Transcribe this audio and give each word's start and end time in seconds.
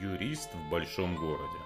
Юрист 0.00 0.50
в 0.54 0.70
большом 0.70 1.16
городе. 1.16 1.58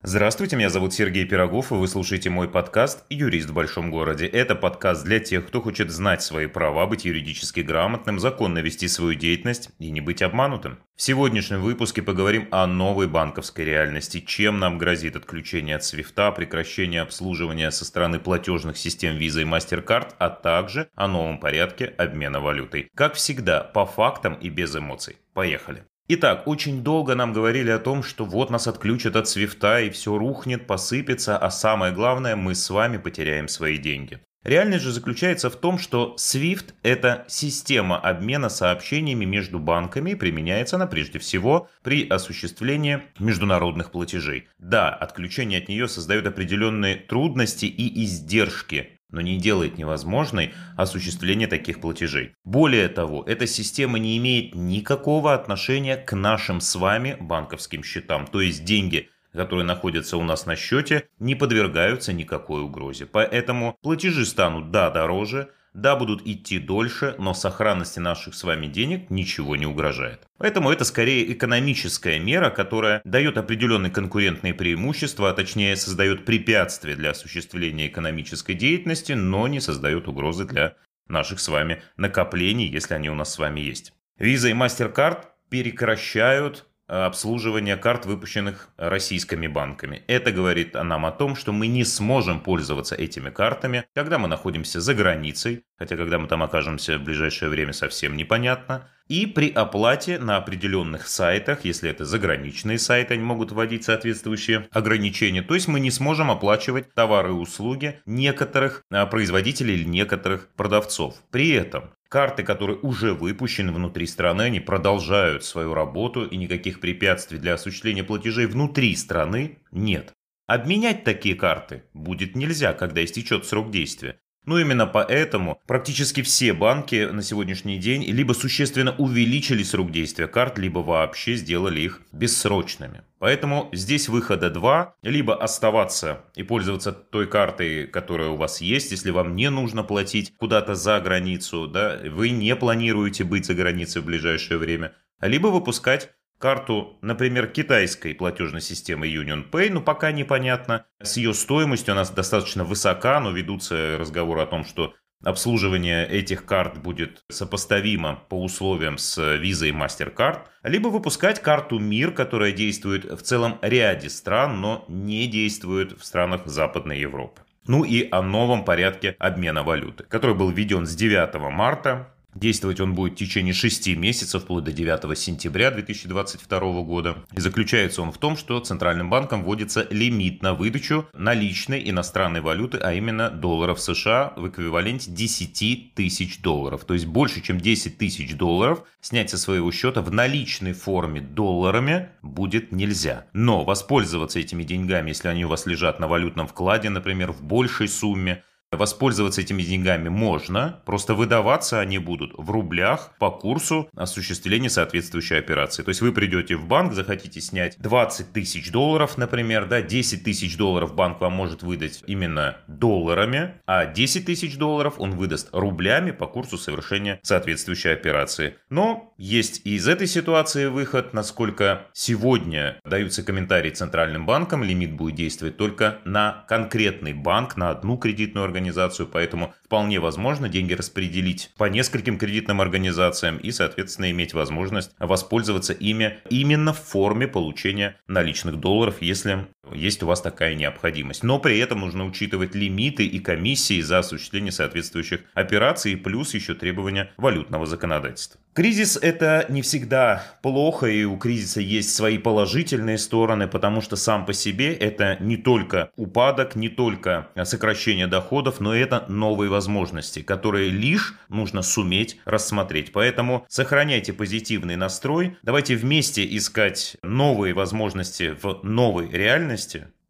Здравствуйте, 0.00 0.54
меня 0.54 0.70
зовут 0.70 0.94
Сергей 0.94 1.24
Пирогов, 1.24 1.72
и 1.72 1.74
вы 1.74 1.88
слушаете 1.88 2.30
мой 2.30 2.48
подкаст 2.48 3.04
«Юрист 3.10 3.50
в 3.50 3.52
большом 3.52 3.90
городе». 3.90 4.26
Это 4.26 4.54
подкаст 4.54 5.04
для 5.04 5.18
тех, 5.18 5.46
кто 5.48 5.60
хочет 5.60 5.90
знать 5.90 6.22
свои 6.22 6.46
права, 6.46 6.86
быть 6.86 7.04
юридически 7.04 7.60
грамотным, 7.60 8.20
законно 8.20 8.60
вести 8.60 8.86
свою 8.86 9.14
деятельность 9.14 9.70
и 9.80 9.90
не 9.90 10.00
быть 10.00 10.22
обманутым. 10.22 10.78
В 10.94 11.02
сегодняшнем 11.02 11.60
выпуске 11.60 12.00
поговорим 12.00 12.46
о 12.52 12.66
новой 12.68 13.08
банковской 13.08 13.64
реальности, 13.64 14.20
чем 14.20 14.60
нам 14.60 14.78
грозит 14.78 15.16
отключение 15.16 15.76
от 15.76 15.84
свифта, 15.84 16.30
прекращение 16.30 17.02
обслуживания 17.02 17.72
со 17.72 17.84
стороны 17.84 18.20
платежных 18.20 18.78
систем 18.78 19.16
Visa 19.18 19.42
и 19.42 19.44
MasterCard, 19.44 20.14
а 20.18 20.30
также 20.30 20.88
о 20.94 21.08
новом 21.08 21.40
порядке 21.40 21.86
обмена 21.98 22.40
валютой. 22.40 22.88
Как 22.94 23.14
всегда, 23.14 23.64
по 23.64 23.84
фактам 23.84 24.34
и 24.34 24.48
без 24.48 24.76
эмоций. 24.76 25.16
Поехали. 25.34 25.84
Итак, 26.10 26.44
очень 26.46 26.82
долго 26.82 27.14
нам 27.14 27.34
говорили 27.34 27.68
о 27.68 27.78
том, 27.78 28.02
что 28.02 28.24
вот 28.24 28.48
нас 28.48 28.66
отключат 28.66 29.14
от 29.14 29.28
свифта 29.28 29.82
и 29.82 29.90
все 29.90 30.16
рухнет, 30.16 30.66
посыпется, 30.66 31.36
а 31.36 31.50
самое 31.50 31.92
главное, 31.92 32.34
мы 32.34 32.54
с 32.54 32.70
вами 32.70 32.96
потеряем 32.96 33.46
свои 33.46 33.76
деньги. 33.76 34.18
Реальность 34.42 34.84
же 34.84 34.92
заключается 34.92 35.50
в 35.50 35.56
том, 35.56 35.76
что 35.78 36.16
SWIFT– 36.18 36.72
это 36.82 37.26
система 37.28 37.98
обмена 37.98 38.48
сообщениями 38.48 39.26
между 39.26 39.58
банками 39.58 40.12
и 40.12 40.14
применяется 40.14 40.76
она 40.76 40.86
прежде 40.86 41.18
всего 41.18 41.68
при 41.82 42.08
осуществлении 42.08 43.02
международных 43.18 43.90
платежей. 43.90 44.48
Да, 44.58 44.88
отключение 44.88 45.60
от 45.60 45.68
нее 45.68 45.88
создает 45.88 46.26
определенные 46.26 46.96
трудности 46.96 47.66
и 47.66 48.04
издержки, 48.04 48.97
но 49.10 49.20
не 49.20 49.38
делает 49.38 49.78
невозможной 49.78 50.54
осуществление 50.76 51.48
таких 51.48 51.80
платежей. 51.80 52.34
Более 52.44 52.88
того, 52.88 53.24
эта 53.24 53.46
система 53.46 53.98
не 53.98 54.18
имеет 54.18 54.54
никакого 54.54 55.34
отношения 55.34 55.96
к 55.96 56.14
нашим 56.14 56.60
с 56.60 56.74
вами 56.74 57.16
банковским 57.20 57.82
счетам, 57.82 58.26
то 58.26 58.40
есть 58.40 58.64
деньги 58.64 59.08
которые 59.32 59.66
находятся 59.66 60.16
у 60.16 60.22
нас 60.22 60.46
на 60.46 60.56
счете, 60.56 61.08
не 61.18 61.34
подвергаются 61.34 62.12
никакой 62.12 62.62
угрозе. 62.62 63.06
Поэтому 63.06 63.78
платежи 63.82 64.24
станут, 64.24 64.70
да, 64.70 64.90
дороже, 64.90 65.50
да, 65.74 65.96
будут 65.96 66.26
идти 66.26 66.58
дольше, 66.58 67.14
но 67.18 67.34
сохранности 67.34 67.98
наших 67.98 68.34
с 68.34 68.44
вами 68.44 68.66
денег 68.66 69.10
ничего 69.10 69.56
не 69.56 69.66
угрожает. 69.66 70.26
Поэтому 70.38 70.70
это 70.70 70.84
скорее 70.84 71.32
экономическая 71.32 72.18
мера, 72.18 72.50
которая 72.50 73.00
дает 73.04 73.38
определенные 73.38 73.90
конкурентные 73.90 74.54
преимущества, 74.54 75.30
а 75.30 75.34
точнее 75.34 75.76
создает 75.76 76.24
препятствия 76.24 76.96
для 76.96 77.10
осуществления 77.10 77.88
экономической 77.88 78.54
деятельности, 78.54 79.12
но 79.12 79.48
не 79.48 79.60
создает 79.60 80.08
угрозы 80.08 80.44
для 80.44 80.76
наших 81.08 81.40
с 81.40 81.48
вами 81.48 81.82
накоплений, 81.96 82.68
если 82.68 82.94
они 82.94 83.10
у 83.10 83.14
нас 83.14 83.32
с 83.32 83.38
вами 83.38 83.60
есть. 83.60 83.92
Visa 84.18 84.50
и 84.50 84.54
MasterCard 84.54 85.24
прекращают 85.48 86.66
обслуживания 86.88 87.76
карт, 87.76 88.06
выпущенных 88.06 88.70
российскими 88.78 89.46
банками. 89.46 90.02
Это 90.06 90.32
говорит 90.32 90.74
нам 90.74 91.04
о 91.06 91.12
том, 91.12 91.36
что 91.36 91.52
мы 91.52 91.66
не 91.66 91.84
сможем 91.84 92.40
пользоваться 92.40 92.94
этими 92.94 93.30
картами, 93.30 93.84
когда 93.94 94.18
мы 94.18 94.26
находимся 94.26 94.80
за 94.80 94.94
границей, 94.94 95.64
хотя 95.78 95.96
когда 95.96 96.18
мы 96.18 96.28
там 96.28 96.42
окажемся 96.42 96.98
в 96.98 97.02
ближайшее 97.02 97.50
время 97.50 97.72
совсем 97.74 98.16
непонятно, 98.16 98.90
и 99.08 99.26
при 99.26 99.50
оплате 99.50 100.18
на 100.18 100.36
определенных 100.36 101.08
сайтах, 101.08 101.64
если 101.64 101.90
это 101.90 102.04
заграничные 102.04 102.78
сайты, 102.78 103.14
они 103.14 103.22
могут 103.22 103.52
вводить 103.52 103.84
соответствующие 103.84 104.68
ограничения, 104.70 105.42
то 105.42 105.54
есть 105.54 105.68
мы 105.68 105.80
не 105.80 105.90
сможем 105.90 106.30
оплачивать 106.30 106.92
товары 106.94 107.30
и 107.30 107.32
услуги 107.32 108.00
некоторых 108.06 108.82
а, 108.90 109.06
производителей 109.06 109.74
или 109.74 109.84
некоторых 109.84 110.48
продавцов. 110.56 111.16
При 111.30 111.50
этом 111.50 111.90
Карты, 112.08 112.42
которые 112.42 112.78
уже 112.78 113.12
выпущены 113.12 113.70
внутри 113.70 114.06
страны, 114.06 114.42
они 114.42 114.60
продолжают 114.60 115.44
свою 115.44 115.74
работу 115.74 116.24
и 116.24 116.38
никаких 116.38 116.80
препятствий 116.80 117.38
для 117.38 117.54
осуществления 117.54 118.02
платежей 118.02 118.46
внутри 118.46 118.96
страны 118.96 119.58
нет. 119.72 120.14
Обменять 120.46 121.04
такие 121.04 121.34
карты 121.34 121.84
будет 121.92 122.34
нельзя, 122.34 122.72
когда 122.72 123.04
истечет 123.04 123.44
срок 123.44 123.70
действия. 123.70 124.18
Ну 124.48 124.56
именно 124.56 124.86
поэтому 124.86 125.60
практически 125.66 126.22
все 126.22 126.54
банки 126.54 127.10
на 127.12 127.20
сегодняшний 127.20 127.76
день 127.76 128.02
либо 128.04 128.32
существенно 128.32 128.94
увеличили 128.96 129.62
срок 129.62 129.90
действия 129.90 130.26
карт, 130.26 130.56
либо 130.56 130.78
вообще 130.78 131.34
сделали 131.34 131.80
их 131.80 132.00
бессрочными. 132.12 133.02
Поэтому 133.18 133.68
здесь 133.74 134.08
выхода 134.08 134.48
два. 134.48 134.94
Либо 135.02 135.36
оставаться 135.36 136.24
и 136.34 136.44
пользоваться 136.44 136.92
той 136.92 137.26
картой, 137.26 137.88
которая 137.88 138.30
у 138.30 138.36
вас 138.36 138.62
есть, 138.62 138.90
если 138.90 139.10
вам 139.10 139.36
не 139.36 139.50
нужно 139.50 139.82
платить 139.82 140.32
куда-то 140.38 140.74
за 140.74 140.98
границу, 141.00 141.66
да, 141.66 142.00
вы 142.10 142.30
не 142.30 142.56
планируете 142.56 143.24
быть 143.24 143.44
за 143.44 143.52
границей 143.52 144.00
в 144.00 144.06
ближайшее 144.06 144.56
время, 144.56 144.94
либо 145.20 145.48
выпускать 145.48 146.08
карту, 146.38 146.98
например, 147.02 147.48
китайской 147.48 148.14
платежной 148.14 148.60
системы 148.60 149.06
Union 149.06 149.48
Pay, 149.50 149.70
ну 149.70 149.80
пока 149.80 150.12
непонятно. 150.12 150.86
С 151.02 151.16
ее 151.16 151.34
стоимостью 151.34 151.92
она 151.92 152.04
достаточно 152.04 152.64
высока, 152.64 153.20
но 153.20 153.30
ведутся 153.30 153.96
разговоры 153.98 154.42
о 154.42 154.46
том, 154.46 154.64
что 154.64 154.94
обслуживание 155.24 156.06
этих 156.08 156.44
карт 156.44 156.78
будет 156.78 157.24
сопоставимо 157.28 158.22
по 158.28 158.42
условиям 158.42 158.98
с 158.98 159.18
Visa 159.18 159.68
и 159.68 159.72
MasterCard, 159.72 160.40
либо 160.62 160.88
выпускать 160.88 161.42
карту 161.42 161.78
МИР, 161.78 162.12
которая 162.12 162.52
действует 162.52 163.04
в 163.04 163.22
целом 163.22 163.58
ряде 163.62 164.08
стран, 164.08 164.60
но 164.60 164.84
не 164.88 165.26
действует 165.26 166.00
в 166.00 166.04
странах 166.04 166.46
Западной 166.46 167.00
Европы. 167.00 167.42
Ну 167.66 167.84
и 167.84 168.08
о 168.10 168.22
новом 168.22 168.64
порядке 168.64 169.14
обмена 169.18 169.62
валюты, 169.62 170.04
который 170.04 170.34
был 170.34 170.50
введен 170.50 170.86
с 170.86 170.94
9 170.94 171.34
марта 171.50 172.14
Действовать 172.38 172.78
он 172.78 172.94
будет 172.94 173.14
в 173.14 173.16
течение 173.16 173.52
6 173.52 173.96
месяцев, 173.96 174.44
вплоть 174.44 174.62
до 174.62 174.70
9 174.70 175.18
сентября 175.18 175.72
2022 175.72 176.82
года. 176.82 177.24
И 177.32 177.40
заключается 177.40 178.00
он 178.00 178.12
в 178.12 178.18
том, 178.18 178.36
что 178.36 178.60
Центральным 178.60 179.10
банком 179.10 179.42
вводится 179.42 179.88
лимит 179.90 180.40
на 180.40 180.54
выдачу 180.54 181.08
наличной 181.14 181.90
иностранной 181.90 182.40
валюты, 182.40 182.78
а 182.78 182.92
именно 182.92 183.28
долларов 183.28 183.80
США 183.80 184.34
в 184.36 184.48
эквиваленте 184.48 185.10
10 185.10 185.94
тысяч 185.94 186.40
долларов. 186.40 186.84
То 186.84 186.94
есть 186.94 187.06
больше, 187.06 187.40
чем 187.40 187.58
10 187.58 187.98
тысяч 187.98 188.36
долларов 188.36 188.84
снять 189.00 189.30
со 189.30 189.38
своего 189.38 189.72
счета 189.72 190.00
в 190.00 190.12
наличной 190.12 190.74
форме 190.74 191.20
долларами 191.20 192.10
будет 192.22 192.70
нельзя. 192.70 193.26
Но 193.32 193.64
воспользоваться 193.64 194.38
этими 194.38 194.62
деньгами, 194.62 195.08
если 195.08 195.26
они 195.26 195.44
у 195.44 195.48
вас 195.48 195.66
лежат 195.66 195.98
на 195.98 196.06
валютном 196.06 196.46
вкладе, 196.46 196.88
например, 196.88 197.32
в 197.32 197.42
большей 197.42 197.88
сумме, 197.88 198.44
Воспользоваться 198.70 199.40
этими 199.40 199.62
деньгами 199.62 200.10
можно, 200.10 200.82
просто 200.84 201.14
выдаваться 201.14 201.80
они 201.80 201.96
будут 201.96 202.34
в 202.36 202.50
рублях 202.50 203.14
по 203.18 203.30
курсу 203.30 203.88
осуществления 203.96 204.68
соответствующей 204.68 205.36
операции. 205.36 205.82
То 205.82 205.88
есть 205.88 206.02
вы 206.02 206.12
придете 206.12 206.54
в 206.56 206.66
банк, 206.66 206.92
захотите 206.92 207.40
снять 207.40 207.78
20 207.78 208.34
тысяч 208.34 208.70
долларов, 208.70 209.16
например, 209.16 209.66
да, 209.66 209.80
10 209.80 210.22
тысяч 210.22 210.58
долларов 210.58 210.94
банк 210.94 211.18
вам 211.18 211.32
может 211.32 211.62
выдать 211.62 212.04
именно 212.06 212.58
долларами, 212.66 213.54
а 213.66 213.86
10 213.86 214.26
тысяч 214.26 214.58
долларов 214.58 214.96
он 214.98 215.12
выдаст 215.12 215.48
рублями 215.52 216.10
по 216.10 216.26
курсу 216.26 216.58
совершения 216.58 217.20
соответствующей 217.22 217.88
операции. 217.88 218.56
Но 218.68 219.14
есть 219.16 219.62
и 219.64 219.76
из 219.76 219.88
этой 219.88 220.06
ситуации 220.06 220.66
выход, 220.66 221.14
насколько 221.14 221.86
сегодня 221.94 222.78
даются 222.84 223.22
комментарии 223.22 223.70
Центральным 223.70 224.26
банком, 224.26 224.62
лимит 224.62 224.92
будет 224.92 225.14
действовать 225.14 225.56
только 225.56 226.00
на 226.04 226.44
конкретный 226.48 227.14
банк, 227.14 227.56
на 227.56 227.70
одну 227.70 227.96
кредитную 227.96 228.44
организацию, 228.44 228.57
организацию, 228.58 229.08
поэтому 229.10 229.54
вполне 229.64 230.00
возможно 230.00 230.48
деньги 230.48 230.74
распределить 230.74 231.50
по 231.56 231.64
нескольким 231.64 232.18
кредитным 232.18 232.60
организациям 232.60 233.38
и, 233.38 233.52
соответственно, 233.52 234.10
иметь 234.10 234.34
возможность 234.34 234.90
воспользоваться 234.98 235.72
ими 235.72 236.18
именно 236.28 236.72
в 236.72 236.78
форме 236.80 237.28
получения 237.28 237.96
наличных 238.08 238.56
долларов, 238.56 238.96
если 239.00 239.46
есть 239.74 240.02
у 240.02 240.06
вас 240.06 240.20
такая 240.20 240.54
необходимость. 240.54 241.22
Но 241.22 241.38
при 241.38 241.58
этом 241.58 241.80
нужно 241.80 242.04
учитывать 242.06 242.54
лимиты 242.54 243.06
и 243.06 243.18
комиссии 243.18 243.80
за 243.80 243.98
осуществление 243.98 244.52
соответствующих 244.52 245.20
операций, 245.34 245.96
плюс 245.96 246.34
еще 246.34 246.54
требования 246.54 247.10
валютного 247.16 247.66
законодательства. 247.66 248.40
Кризис 248.54 248.98
это 249.00 249.46
не 249.48 249.62
всегда 249.62 250.24
плохо, 250.42 250.86
и 250.86 251.04
у 251.04 251.16
кризиса 251.16 251.60
есть 251.60 251.94
свои 251.94 252.18
положительные 252.18 252.98
стороны, 252.98 253.46
потому 253.46 253.80
что 253.80 253.94
сам 253.94 254.26
по 254.26 254.32
себе 254.32 254.74
это 254.74 255.16
не 255.20 255.36
только 255.36 255.90
упадок, 255.94 256.56
не 256.56 256.68
только 256.68 257.28
сокращение 257.44 258.08
доходов, 258.08 258.58
но 258.58 258.74
это 258.74 259.04
новые 259.08 259.48
возможности, 259.48 260.22
которые 260.22 260.70
лишь 260.70 261.14
нужно 261.28 261.62
суметь 261.62 262.20
рассмотреть. 262.24 262.90
Поэтому 262.90 263.46
сохраняйте 263.48 264.12
позитивный 264.12 264.74
настрой, 264.74 265.36
давайте 265.44 265.76
вместе 265.76 266.26
искать 266.36 266.96
новые 267.04 267.54
возможности 267.54 268.36
в 268.42 268.64
новой 268.64 269.08
реальности. 269.08 269.57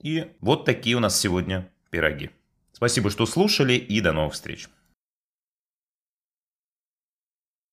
И 0.00 0.32
вот 0.40 0.64
такие 0.64 0.96
у 0.96 1.00
нас 1.00 1.18
сегодня 1.18 1.70
пироги. 1.90 2.30
Спасибо, 2.72 3.10
что 3.10 3.26
слушали, 3.26 3.74
и 3.74 4.00
до 4.00 4.12
новых 4.12 4.34
встреч. 4.34 4.68